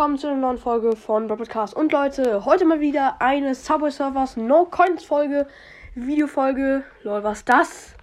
[0.00, 1.76] willkommen zu einer neuen Folge von Podcast.
[1.76, 5.46] Und Leute, heute mal wieder eine Subway Surfers No Coins Folge,
[5.94, 6.84] Videofolge.
[7.02, 7.94] Lol, was das?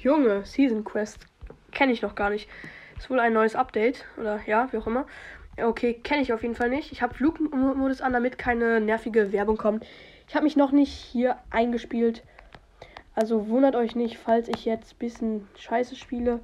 [0.00, 1.18] Junge, Season Quest.
[1.72, 2.48] Kenne ich noch gar nicht.
[2.96, 4.04] Ist wohl ein neues Update.
[4.16, 5.06] Oder ja, wie auch immer.
[5.60, 6.92] Okay, kenne ich auf jeden Fall nicht.
[6.92, 9.84] Ich habe Flugmodus an, damit keine nervige Werbung kommt.
[10.28, 12.22] Ich habe mich noch nicht hier eingespielt.
[13.16, 16.38] Also wundert euch nicht, falls ich jetzt ein bisschen scheiße spiele.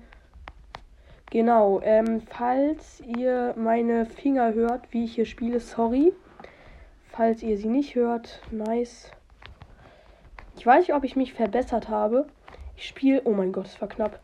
[1.35, 6.13] Genau, ähm, falls ihr meine Finger hört, wie ich hier spiele, sorry.
[7.11, 9.11] Falls ihr sie nicht hört, nice.
[10.57, 12.29] Ich weiß nicht, ob ich mich verbessert habe.
[12.77, 14.21] Ich spiele, oh mein Gott, es war knapp.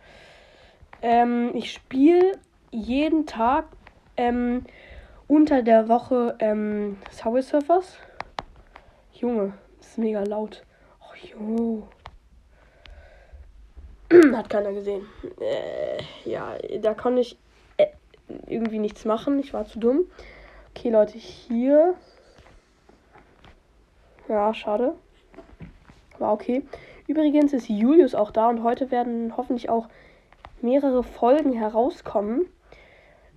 [1.02, 2.38] Ähm, ich spiele
[2.70, 3.64] jeden Tag
[4.16, 4.64] ähm,
[5.26, 7.98] unter der Woche ähm, Subway Surfers.
[9.14, 10.64] Junge, das ist mega laut.
[11.00, 11.88] Oh, jo.
[14.34, 15.06] Hat keiner gesehen.
[15.40, 17.38] Äh, ja, da konnte ich
[17.76, 17.86] äh,
[18.48, 19.38] irgendwie nichts machen.
[19.38, 20.06] Ich war zu dumm.
[20.70, 21.94] Okay, Leute, hier.
[24.28, 24.94] Ja, schade.
[26.18, 26.62] War okay.
[27.06, 29.88] Übrigens ist Julius auch da und heute werden hoffentlich auch
[30.60, 32.46] mehrere Folgen herauskommen.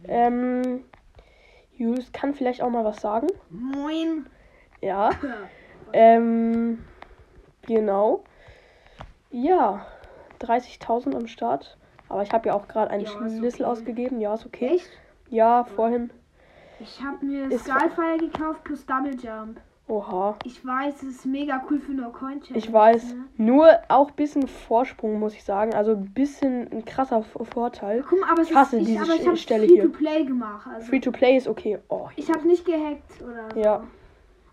[0.08, 0.84] Ähm,
[1.78, 3.28] Julius kann vielleicht auch mal was sagen.
[3.50, 4.26] Moin.
[4.82, 5.12] Ja.
[5.96, 6.84] Ähm,
[7.68, 8.24] genau.
[9.30, 9.86] Ja,
[10.44, 11.78] 30.000 am Start.
[12.10, 13.72] Aber ich habe ja auch gerade einen Ja, Schlüssel okay.
[13.72, 14.20] ausgegeben.
[14.22, 14.76] Ja, ist okay.
[14.76, 14.90] Echt?
[15.30, 16.12] Ja, vorhin.
[16.80, 19.60] Ich habe mir Ist- Skyfire gekauft plus Double Jump.
[19.88, 20.38] Oha.
[20.46, 22.58] Ich weiß, es ist mega cool für No Coin Challenge.
[22.58, 23.14] Ich weiß.
[23.16, 23.26] Ne?
[23.38, 25.74] Nur auch ein bisschen Vorsprung, muss ich sagen.
[25.74, 28.04] Also ein bisschen ein krasser Vorteil.
[28.08, 29.84] Guck mal, aber Ich hasse ist, diese ich, aber ich Stelle Free hier.
[29.84, 30.68] to Play gemacht.
[30.74, 31.80] Also Free to play ist okay.
[31.90, 33.60] Oh, ich habe nicht gehackt oder so.
[33.60, 33.84] Ja.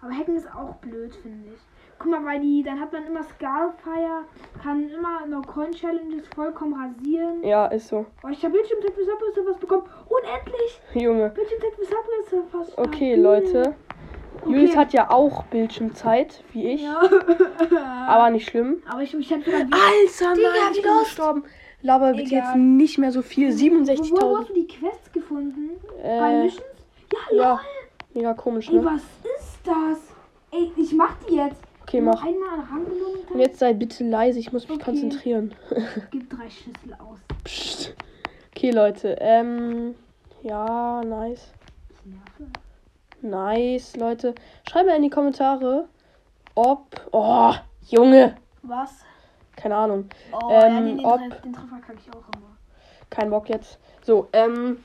[0.00, 1.60] Aber Hacken ist auch blöd, finde ich.
[2.00, 4.24] Guck mal, weil die, dann hat man immer Skyfire,
[4.62, 7.42] kann immer No Coin Challenges vollkommen rasieren.
[7.44, 8.06] ja, ist so.
[8.24, 9.82] Oh, ich habe Bildschirmzeit für Subway bekommen.
[10.08, 10.80] Unendlich!
[10.94, 11.28] Junge.
[11.28, 12.72] Bildschirmzeit für Subway.
[12.78, 13.20] Okay, stabil.
[13.22, 13.74] Leute.
[14.46, 16.82] Julius hat ja auch Bildschirmzeit, wie ich.
[16.82, 17.02] Ja.
[18.08, 18.82] Aber nicht schlimm.
[18.90, 21.44] Aber ich, ich habe sogar Alter, Digga, nein, ich bin gestorben.
[21.82, 22.38] Laber bitte Egal.
[22.46, 23.48] jetzt nicht mehr so viel.
[23.50, 24.38] Wo, wo 67.000.
[24.38, 25.70] hast du die Quests gefunden?
[26.02, 26.64] Bei Äh, Missions?
[27.12, 27.50] Ja, ja.
[27.52, 27.60] lol.
[28.14, 28.84] mega komisch, Ey, ne?
[28.86, 29.98] was ist das?
[30.52, 31.60] Ey, ich mach die jetzt.
[31.90, 32.24] Okay, mach.
[32.24, 34.84] Und jetzt sei bitte leise, ich muss mich Okay.
[34.84, 35.52] konzentrieren.
[36.12, 37.18] Gib drei Schlüssel aus.
[37.42, 37.96] Psst.
[38.54, 39.16] Okay, Leute.
[39.18, 39.96] Ähm,
[40.42, 41.48] ja, nice.
[43.22, 44.36] Nice, Leute.
[44.68, 45.88] Schreibt mal in die Kommentare,
[46.54, 47.08] ob.
[47.10, 47.54] Oh,
[47.88, 48.36] Junge.
[48.62, 49.00] Was?
[49.56, 50.08] Keine Ahnung.
[50.32, 52.56] Oh, Ähm, ja, den, den, ob- Treff, den Treffer kann ich auch immer.
[53.10, 53.80] Kein Bock jetzt.
[54.02, 54.84] So, ähm.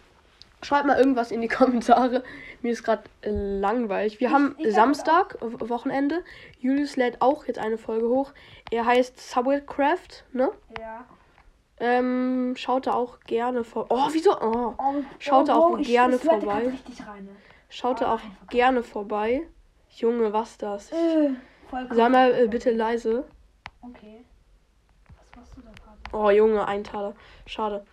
[0.62, 2.24] Schreibt mal irgendwas in die Kommentare.
[2.62, 4.20] Mir ist gerade langweilig.
[4.20, 6.24] Wir Ich- haben ich Samstag, W- Wochenende.
[6.60, 8.32] Julius lädt auch jetzt eine Folge hoch.
[8.72, 10.50] Er heißt Subwaycraft, ne?
[10.80, 11.06] Ja.
[11.80, 13.88] Ähm, schaut da auch gerne vor.
[13.90, 14.32] Oh, wieso?
[14.40, 14.74] Oh.
[14.78, 16.72] Oh, Schaut da auch ich- gerne ich vorbei.
[17.06, 17.26] rein.
[17.26, 17.36] ne?
[17.70, 19.42] Schaut da Oh, auch gerne vorbei.
[19.90, 20.92] Junge, was das?
[20.92, 21.32] Äh,
[21.92, 23.26] Sei mal äh, bitte leise.
[23.82, 24.24] Okay.
[25.18, 25.98] Was machst du da gerade?
[26.14, 27.14] Oh, Junge, ein Taler.
[27.46, 27.86] Schade.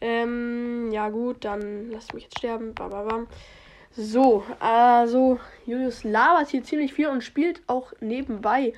[0.00, 2.74] Ähm, ja gut, dann lass mich jetzt sterben.
[2.74, 3.26] Bam, bam, bam.
[3.90, 8.72] So, also Julius labert hier ziemlich viel und spielt auch nebenbei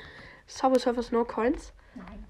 [0.46, 1.72] Subway Surfers No Coins.
[1.94, 2.26] Nein.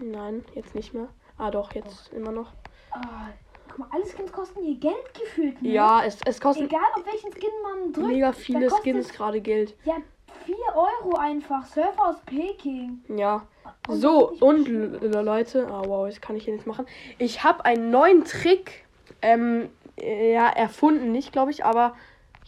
[0.00, 1.08] Nein, jetzt nicht mehr.
[1.38, 2.52] Ah doch, jetzt immer noch.
[2.90, 3.28] Ah,
[3.68, 5.62] guck mal, alle Skins kosten hier Geld gefühlt.
[5.62, 5.68] Ne?
[5.70, 8.08] Ja, es, es kostet Egal auf welchen Skin man drückt.
[8.08, 9.76] mega viele Skins gerade Geld.
[9.84, 9.96] Ja,
[10.44, 11.64] 4 Euro einfach.
[11.66, 13.04] Surfer aus Peking.
[13.08, 13.46] Ja.
[13.88, 16.86] Und So, das und nicht l- Leute, ah wow, jetzt kann ich hier nichts machen.
[17.18, 18.84] Ich habe einen neuen Trick,
[19.22, 19.70] ähm,
[20.00, 21.94] äh, ja, erfunden, nicht, glaube ich, aber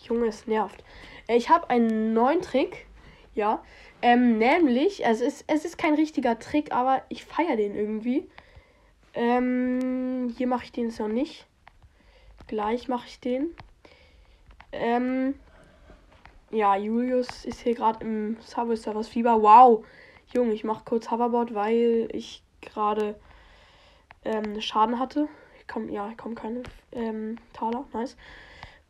[0.06, 0.84] Junge, es nervt.
[1.26, 2.86] Äh, Ich habe einen neuen Trick,
[3.34, 3.62] ja,
[4.00, 8.28] ähm, nämlich, es ist, es ist kein richtiger Trick, aber ich feiere den irgendwie.
[9.14, 11.46] Ähm, hier mache ich den jetzt noch nicht.
[12.46, 13.54] Gleich mache ich den.
[14.72, 15.34] Ähm,
[16.50, 19.40] ja, Julius ist hier gerade im Subway Surfers Fieber.
[19.40, 19.84] Wow.
[20.34, 23.14] Junge, ich mache kurz Hoverboard, weil ich gerade
[24.24, 25.28] ähm, Schaden hatte.
[25.60, 27.84] Ich komm, ja, ich komme keine ähm, Taler.
[27.92, 28.16] Nice.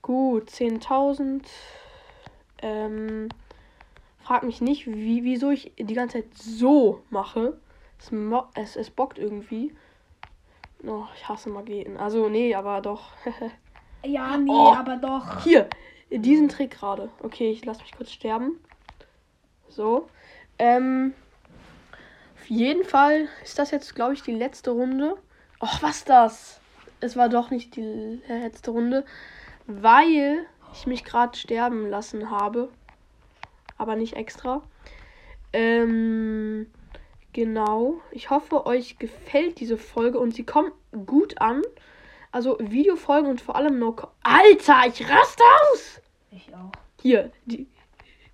[0.00, 1.42] Gut, 10.000.
[2.62, 3.28] Ähm,
[4.22, 7.58] frag mich nicht, wie, wieso ich die ganze Zeit so mache.
[7.98, 8.10] Es,
[8.54, 9.74] es, es bockt irgendwie.
[10.86, 11.98] Oh, ich hasse Magneten.
[11.98, 13.10] Also, nee, aber doch.
[14.06, 14.74] Ja, nee, Oh.
[14.74, 15.42] aber doch.
[15.44, 15.66] Hier,
[16.10, 17.08] diesen Trick gerade.
[17.22, 18.60] Okay, ich lasse mich kurz sterben.
[19.70, 20.10] So.
[20.58, 21.14] Ähm,
[22.44, 25.16] auf jeden Fall ist das jetzt, glaube ich, die letzte Runde.
[25.62, 26.60] Och, was das?
[27.00, 29.06] Es war doch nicht die letzte Runde,
[29.66, 30.44] weil
[30.74, 32.68] ich mich gerade sterben lassen habe.
[33.78, 34.62] Aber nicht extra.
[35.54, 36.66] Ähm,
[37.32, 38.02] genau.
[38.10, 40.72] Ich hoffe, euch gefällt diese Folge und sie kommt
[41.06, 41.62] gut an.
[42.30, 43.96] Also Videofolgen und vor allem No.
[44.22, 45.42] Alter, ich raste
[45.72, 46.00] aus!
[46.30, 46.72] Ich auch.
[47.00, 47.66] Hier, die,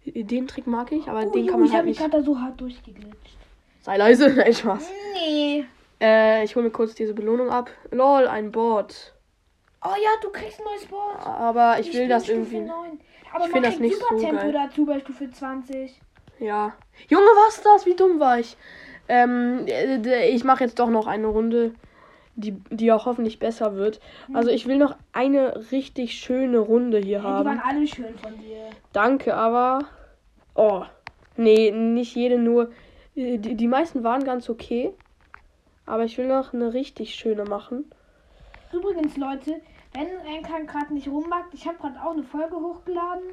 [0.04, 2.10] den Trick mag ich, aber Oh, den kann man ich halt habe mich nicht.
[2.10, 3.36] gerade da so hart durchgeglitscht.
[3.82, 4.90] Sei leise, nein, Spaß.
[5.14, 5.64] Nee.
[6.00, 7.70] Äh, ich hole mir kurz diese Belohnung ab.
[7.90, 9.14] Lol, ein Board.
[9.84, 11.26] Oh ja, du kriegst ein neues Board.
[11.26, 12.60] Aber ich, will bin das Stufe irgendwie.
[12.60, 13.00] 9.
[13.32, 14.52] Aber ich man find das nicht Super so Tempo geil.
[14.52, 16.00] dazu bei Stufe 20.
[16.38, 16.74] Ja.
[17.08, 17.86] Junge, was das?
[17.86, 18.56] Wie dumm war ich?
[19.08, 21.74] Ähm, äh, d- ich mache jetzt doch noch eine Runde,
[22.36, 24.00] die, die auch hoffentlich besser wird.
[24.32, 27.76] Also ich will noch eine richtig schöne Runde hier Ja, die waren haben.
[27.78, 28.70] alle schön von dir.
[28.92, 29.80] Danke, aber.
[30.54, 30.82] Oh.
[31.36, 32.70] Nee, nicht jede nur.
[33.14, 34.92] Äh, Die, die meisten waren ganz okay.
[35.86, 37.90] Aber ich will noch eine richtig schöne machen.
[38.72, 39.60] Übrigens, Leute,
[39.92, 43.30] wenn Enkan gerade nicht rumbackt, ich habe gerade auch eine Folge hochgeladen.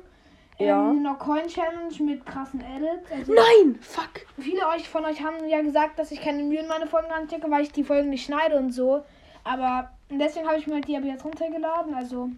[0.58, 0.90] Ja.
[0.90, 3.12] Ähm, eine Coin Challenge mit krassen Edits.
[3.12, 3.78] Also Nein!
[3.80, 4.26] Fuck!
[4.40, 7.50] viele euch von euch haben ja gesagt, dass ich keine Mühe in meine Folgen anstecke,
[7.52, 9.04] weil ich die Folgen nicht schneide und so.
[9.44, 11.94] Aber deswegen habe ich mir die jetzt runtergeladen.
[11.94, 12.32] Also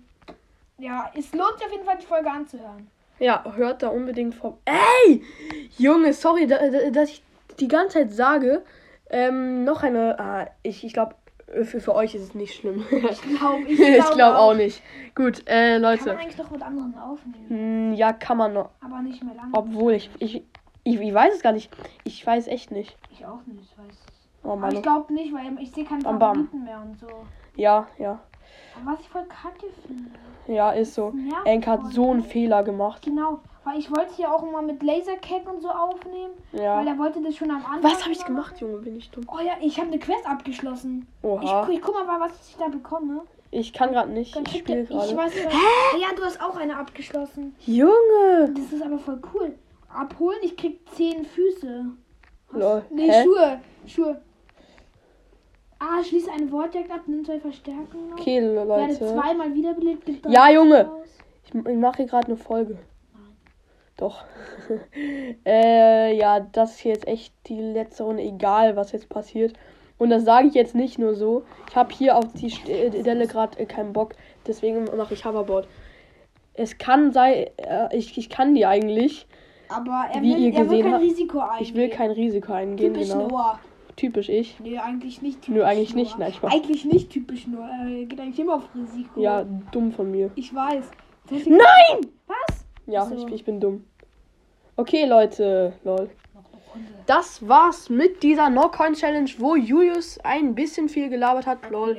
[0.78, 2.88] ja, es lohnt sich auf jeden Fall die Folge anzuhören.
[3.20, 4.58] Ja, hört da unbedingt vor.
[4.66, 5.24] Ey!
[5.78, 7.24] Junge, sorry, da, da, dass ich
[7.62, 8.64] die ganze Zeit sage.
[9.10, 10.20] Ähm, noch eine.
[10.20, 11.16] Ah, ich ich glaube,
[11.64, 12.86] für, für euch ist es nicht schlimm.
[12.92, 14.84] Ich glaube, ich ich glaube glaube auch nicht.
[15.16, 16.06] Gut, äh, Kann Leute.
[16.06, 18.70] man eigentlich noch mit anderen aufnehmen, Hm, ja, kann man noch.
[18.82, 19.50] aber nicht mehr lange.
[19.54, 20.44] Obwohl, ich, ich,
[20.84, 21.72] ich, ich weiß es gar nicht.
[22.04, 22.96] Ich weiß echt nicht.
[23.12, 23.96] Ich auch nicht, ich weiß.
[24.44, 26.50] Oh Aber ich glaube nicht, weil ich sehe keine Bam, bam.
[26.64, 27.08] Mehr und so.
[27.56, 28.20] Ja, ja.
[28.82, 30.12] Aber was ich voll kacke finde.
[30.48, 31.14] Ja, ist so.
[31.46, 33.02] Enk hat so einen Fehler gemacht.
[33.04, 33.40] Genau,
[33.70, 36.84] weil ich wollte hier auch immer mit Lasercack und so aufnehmen, weil Ja.
[36.84, 37.84] er wollte das schon am Anfang.
[37.84, 38.68] Was habe ich gemacht, machen.
[38.68, 38.78] Junge?
[38.82, 39.26] Bin ich dumm?
[39.32, 41.08] Oh ja, ich habe eine Quest abgeschlossen.
[41.22, 41.68] Oha.
[41.70, 43.22] Ich, ich guck mal, was ich da bekomme.
[43.52, 44.36] Ich kann gerade nicht.
[44.36, 45.16] Dann Ich spiele ich gerade.
[45.18, 45.48] weiß nicht.
[46.00, 47.56] Ja, du hast auch eine abgeschlossen.
[47.66, 48.54] Junge!
[48.56, 49.56] Das ist aber voll cool.
[49.92, 51.86] Abholen, ich krieg zehn Füße.
[52.52, 52.60] Was?
[52.62, 52.84] Lol.
[52.92, 53.24] Nee, Hä?
[53.24, 53.60] Schuhe.
[53.88, 54.22] Schuhe.
[55.80, 58.14] Ah, schließe eine Wortjagd ab, nimm zwei Verstärkungen.
[58.14, 58.98] Okay, Werde Leute.
[58.98, 60.10] zweimal wiederbelebt.
[60.28, 60.86] Ja, Junge.
[60.86, 61.08] raus.
[61.46, 62.78] Ich, ich mache hier gerade eine Folge.
[64.00, 64.24] Doch.
[65.46, 69.54] äh, ja, das ist jetzt echt die letzte Runde, egal was jetzt passiert.
[69.98, 71.44] Und das sage ich jetzt nicht nur so.
[71.70, 74.16] Ich habe hier auf die Stelle gerade äh, keinen Bock.
[74.48, 75.68] Deswegen mache ich Hoverboard.
[76.54, 79.28] Es kann sein, äh, ich, ich kann die eigentlich.
[79.68, 81.62] Aber er Wie will, ihr er will gesehen kein Risiko eingehen.
[81.62, 83.28] Ich will kein Risiko eingehen, Typisch genau.
[83.28, 83.60] Noah.
[83.98, 84.58] Typisch ich.
[84.62, 86.02] Nee, eigentlich nicht typisch Nö, eigentlich Noah.
[86.02, 86.54] nicht, nein, Spaß.
[86.54, 87.66] Eigentlich nicht typisch nur.
[87.66, 89.20] Er geht eigentlich immer auf Risiko.
[89.20, 90.32] Ja, dumm von mir.
[90.36, 90.90] Ich weiß.
[91.30, 92.08] Nein!
[92.26, 92.66] Was?
[92.88, 93.16] Ja, So.
[93.16, 93.84] ich, ich bin dumm.
[94.80, 96.10] Okay, Leute, lol.
[97.06, 101.70] Das war's mit dieser No-Coin-Challenge, wo Julius ein bisschen viel gelabert hat.
[101.70, 101.98] Lol.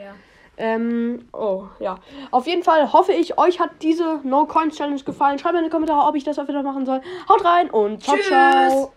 [0.57, 1.99] Ähm, oh, ja.
[2.31, 5.39] Auf jeden Fall hoffe ich, euch hat diese No-Coin-Challenge gefallen.
[5.39, 7.03] Schreibt mir in die Kommentare, ob ich das auch wieder machen soll.
[7.29, 8.29] Haut rein und ciao, Tschüss.
[8.29, 8.93] ciao.